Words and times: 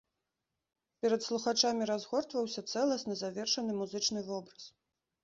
Перад 1.05 1.21
слухачамі 1.25 1.87
разгортваўся 1.91 2.61
цэласны, 2.71 3.13
завершаны 3.21 3.71
музычны 3.83 4.25
вобраз. 4.31 4.63